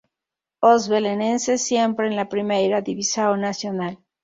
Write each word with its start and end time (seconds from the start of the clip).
Os 0.71 0.87
Belenenses, 0.89 1.61
siempre 1.69 2.07
en 2.07 2.15
la 2.19 2.27
Primeira 2.33 2.81
Divisão 2.89 3.37
Nacional. 3.45 3.95